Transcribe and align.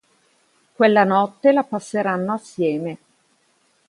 Quella 0.77 1.03
notte 1.03 1.51
la 1.51 1.61
passeranno 1.63 2.33
assieme. 2.33 2.97